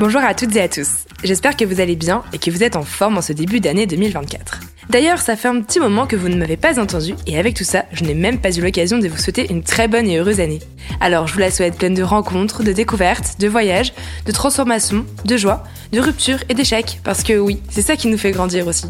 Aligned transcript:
Bonjour 0.00 0.22
à 0.22 0.32
toutes 0.32 0.56
et 0.56 0.62
à 0.62 0.68
tous. 0.70 1.04
J'espère 1.22 1.58
que 1.58 1.64
vous 1.66 1.78
allez 1.78 1.94
bien 1.94 2.22
et 2.32 2.38
que 2.38 2.50
vous 2.50 2.62
êtes 2.62 2.74
en 2.74 2.84
forme 2.84 3.18
en 3.18 3.20
ce 3.20 3.34
début 3.34 3.60
d'année 3.60 3.84
2024. 3.84 4.60
D'ailleurs, 4.88 5.18
ça 5.18 5.36
fait 5.36 5.48
un 5.48 5.60
petit 5.60 5.78
moment 5.78 6.06
que 6.06 6.16
vous 6.16 6.30
ne 6.30 6.36
m'avez 6.36 6.56
pas 6.56 6.80
entendu 6.80 7.14
et 7.26 7.38
avec 7.38 7.54
tout 7.54 7.64
ça, 7.64 7.84
je 7.92 8.04
n'ai 8.04 8.14
même 8.14 8.40
pas 8.40 8.50
eu 8.50 8.62
l'occasion 8.62 8.96
de 8.96 9.08
vous 9.08 9.18
souhaiter 9.18 9.52
une 9.52 9.62
très 9.62 9.88
bonne 9.88 10.08
et 10.08 10.16
heureuse 10.16 10.40
année. 10.40 10.60
Alors, 11.02 11.26
je 11.26 11.34
vous 11.34 11.40
la 11.40 11.50
souhaite 11.50 11.76
pleine 11.76 11.92
de 11.92 12.02
rencontres, 12.02 12.62
de 12.62 12.72
découvertes, 12.72 13.38
de 13.38 13.46
voyages, 13.46 13.92
de 14.24 14.32
transformations, 14.32 15.04
de 15.26 15.36
joie, 15.36 15.64
de 15.92 16.00
ruptures 16.00 16.42
et 16.48 16.54
d'échecs, 16.54 17.00
parce 17.04 17.22
que 17.22 17.38
oui, 17.38 17.60
c'est 17.68 17.82
ça 17.82 17.96
qui 17.96 18.08
nous 18.08 18.16
fait 18.16 18.32
grandir 18.32 18.68
aussi. 18.68 18.86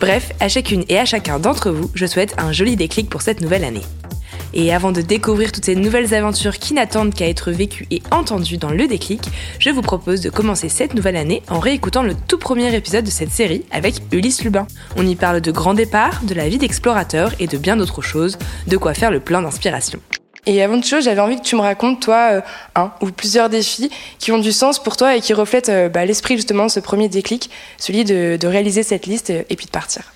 Bref, 0.00 0.32
à 0.40 0.48
chacune 0.48 0.86
et 0.88 0.98
à 0.98 1.04
chacun 1.04 1.38
d'entre 1.38 1.72
vous, 1.72 1.90
je 1.94 2.06
souhaite 2.06 2.34
un 2.38 2.52
joli 2.52 2.76
déclic 2.76 3.10
pour 3.10 3.20
cette 3.20 3.42
nouvelle 3.42 3.64
année. 3.64 3.82
Et 4.56 4.72
avant 4.72 4.92
de 4.92 5.00
découvrir 5.00 5.50
toutes 5.50 5.64
ces 5.64 5.74
nouvelles 5.74 6.14
aventures 6.14 6.58
qui 6.58 6.74
n'attendent 6.74 7.12
qu'à 7.12 7.28
être 7.28 7.50
vécues 7.50 7.88
et 7.90 8.02
entendues 8.12 8.56
dans 8.56 8.70
le 8.70 8.86
déclic, 8.86 9.20
je 9.58 9.70
vous 9.70 9.82
propose 9.82 10.20
de 10.20 10.30
commencer 10.30 10.68
cette 10.68 10.94
nouvelle 10.94 11.16
année 11.16 11.42
en 11.48 11.58
réécoutant 11.58 12.04
le 12.04 12.14
tout 12.14 12.38
premier 12.38 12.72
épisode 12.72 13.04
de 13.04 13.10
cette 13.10 13.32
série 13.32 13.64
avec 13.72 13.96
Ulysse 14.12 14.44
Lubin. 14.44 14.68
On 14.96 15.04
y 15.04 15.16
parle 15.16 15.40
de 15.40 15.50
grands 15.50 15.74
départs, 15.74 16.22
de 16.22 16.34
la 16.34 16.48
vie 16.48 16.58
d'explorateur 16.58 17.32
et 17.40 17.48
de 17.48 17.58
bien 17.58 17.76
d'autres 17.76 18.00
choses, 18.00 18.38
de 18.68 18.76
quoi 18.76 18.94
faire 18.94 19.10
le 19.10 19.18
plein 19.18 19.42
d'inspiration. 19.42 19.98
Et 20.46 20.62
avant 20.62 20.76
toute 20.76 20.86
chose, 20.86 21.04
j'avais 21.04 21.20
envie 21.20 21.36
que 21.36 21.44
tu 21.44 21.56
me 21.56 21.60
racontes, 21.60 22.00
toi, 22.00 22.28
euh, 22.34 22.40
un 22.76 22.92
ou 23.00 23.10
plusieurs 23.10 23.48
défis 23.48 23.90
qui 24.20 24.30
ont 24.30 24.38
du 24.38 24.52
sens 24.52 24.80
pour 24.80 24.96
toi 24.96 25.16
et 25.16 25.20
qui 25.20 25.32
reflètent 25.32 25.70
euh, 25.70 25.88
bah, 25.88 26.04
l'esprit 26.04 26.36
justement 26.36 26.66
de 26.66 26.70
ce 26.70 26.80
premier 26.80 27.08
déclic, 27.08 27.50
celui 27.78 28.04
de, 28.04 28.36
de 28.36 28.46
réaliser 28.46 28.84
cette 28.84 29.06
liste 29.06 29.30
euh, 29.30 29.42
et 29.50 29.56
puis 29.56 29.66
de 29.66 29.70
partir. 29.70 30.12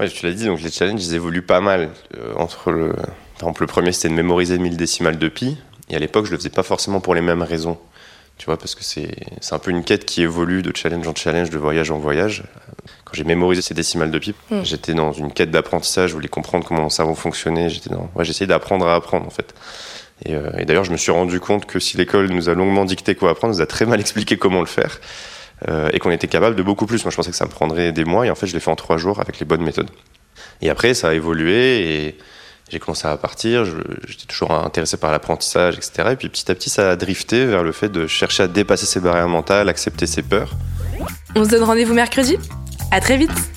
Ouais, 0.00 0.08
tu 0.08 0.24
l'as 0.24 0.32
dit, 0.32 0.46
donc 0.46 0.62
les 0.62 0.70
challenges, 0.70 1.04
ils 1.04 1.14
évoluent 1.14 1.44
pas 1.44 1.60
mal 1.60 1.90
entre 2.36 2.72
le, 2.72 2.92
par 3.38 3.48
exemple, 3.48 3.62
le 3.62 3.66
premier, 3.66 3.92
c'était 3.92 4.08
de 4.08 4.14
mémoriser 4.14 4.58
1000 4.58 4.76
décimales 4.76 5.18
de 5.18 5.28
pi. 5.28 5.56
Et 5.88 5.96
à 5.96 5.98
l'époque, 5.98 6.26
je 6.26 6.30
le 6.30 6.38
faisais 6.38 6.50
pas 6.50 6.62
forcément 6.62 7.00
pour 7.00 7.14
les 7.14 7.20
mêmes 7.20 7.42
raisons. 7.42 7.78
Tu 8.38 8.46
vois, 8.46 8.56
parce 8.56 8.74
que 8.74 8.82
c'est 8.82 9.08
un 9.52 9.58
peu 9.58 9.70
une 9.70 9.84
quête 9.84 10.04
qui 10.04 10.22
évolue 10.22 10.62
de 10.62 10.72
challenge 10.74 11.06
en 11.06 11.14
challenge, 11.14 11.50
de 11.50 11.58
voyage 11.58 11.90
en 11.90 11.98
voyage. 11.98 12.42
Quand 13.04 13.14
j'ai 13.14 13.24
mémorisé 13.24 13.62
ces 13.62 13.74
décimales 13.74 14.10
de 14.10 14.18
pi, 14.18 14.34
hmm. 14.50 14.62
j'étais 14.64 14.94
dans 14.94 15.12
une 15.12 15.32
quête 15.32 15.50
d'apprentissage, 15.50 16.10
je 16.10 16.14
voulais 16.14 16.28
comprendre 16.28 16.64
comment 16.66 16.82
mon 16.82 16.88
cerveau 16.88 17.14
fonctionnait. 17.14 17.68
J'étais 17.68 17.90
dans... 17.90 18.10
ouais, 18.16 18.24
j'essayais 18.24 18.48
d'apprendre 18.48 18.86
à 18.86 18.94
apprendre, 18.94 19.26
en 19.26 19.30
fait. 19.30 19.54
Et, 20.24 20.34
euh, 20.34 20.50
et 20.58 20.64
d'ailleurs, 20.64 20.84
je 20.84 20.90
me 20.90 20.96
suis 20.96 21.12
rendu 21.12 21.38
compte 21.38 21.66
que 21.66 21.78
si 21.78 21.96
l'école 21.96 22.28
nous 22.30 22.48
a 22.48 22.54
longuement 22.54 22.84
dicté 22.84 23.14
quoi 23.14 23.30
apprendre, 23.30 23.54
nous 23.54 23.60
a 23.60 23.66
très 23.66 23.86
mal 23.86 24.00
expliqué 24.06 24.36
comment 24.36 24.60
le 24.60 24.66
faire. 24.66 25.00
Euh, 25.68 25.88
et 25.92 25.98
qu'on 25.98 26.10
était 26.10 26.28
capable 26.28 26.56
de 26.56 26.62
beaucoup 26.62 26.86
plus. 26.86 27.04
Moi, 27.04 27.10
je 27.10 27.16
pensais 27.16 27.30
que 27.30 27.36
ça 27.36 27.46
me 27.46 27.50
prendrait 27.50 27.92
des 27.92 28.04
mois, 28.04 28.26
et 28.26 28.30
en 28.30 28.34
fait, 28.34 28.46
je 28.46 28.54
l'ai 28.54 28.60
fait 28.60 28.70
en 28.70 28.76
trois 28.76 28.96
jours 28.96 29.20
avec 29.20 29.38
les 29.38 29.46
bonnes 29.46 29.62
méthodes. 29.62 29.90
Et 30.60 30.68
après, 30.68 30.94
ça 30.94 31.10
a 31.10 31.14
évolué, 31.14 32.06
et 32.06 32.18
j'ai 32.70 32.78
commencé 32.78 33.06
à 33.06 33.16
partir, 33.16 33.64
j'étais 33.64 34.26
toujours 34.26 34.52
intéressé 34.52 34.96
par 34.96 35.12
l'apprentissage, 35.12 35.76
etc. 35.76 36.10
Et 36.12 36.16
puis 36.16 36.28
petit 36.28 36.50
à 36.50 36.54
petit, 36.54 36.70
ça 36.70 36.90
a 36.90 36.96
drifté 36.96 37.44
vers 37.44 37.62
le 37.62 37.72
fait 37.72 37.88
de 37.88 38.06
chercher 38.06 38.44
à 38.44 38.48
dépasser 38.48 38.86
ses 38.86 39.00
barrières 39.00 39.28
mentales, 39.28 39.68
accepter 39.68 40.06
ses 40.06 40.22
peurs. 40.22 40.52
On 41.36 41.44
se 41.44 41.50
donne 41.50 41.64
rendez-vous 41.64 41.94
mercredi 41.94 42.38
À 42.90 43.00
très 43.00 43.16
vite 43.16 43.53